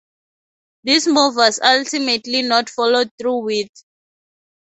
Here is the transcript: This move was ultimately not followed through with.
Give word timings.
This 0.83 1.05
move 1.05 1.35
was 1.35 1.59
ultimately 1.63 2.41
not 2.41 2.71
followed 2.71 3.11
through 3.19 3.43
with. 3.43 3.69